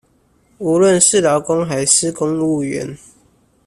[0.57, 2.97] 無論是勞工還是公務員